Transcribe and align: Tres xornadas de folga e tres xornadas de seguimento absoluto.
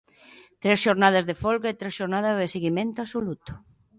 Tres 0.61 0.79
xornadas 0.85 1.27
de 1.29 1.35
folga 1.43 1.67
e 1.69 1.77
tres 1.81 1.93
xornadas 1.99 2.35
de 2.41 2.51
seguimento 2.55 2.97
absoluto. 3.01 3.51